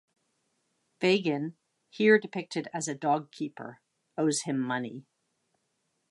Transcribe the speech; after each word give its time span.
Fagin, 0.99 1.57
here 1.91 2.17
depicted 2.17 2.67
as 2.73 2.87
a 2.87 2.95
dogkeeper, 2.95 3.77
owes 4.17 4.41
him 4.45 4.57
money. 4.57 5.05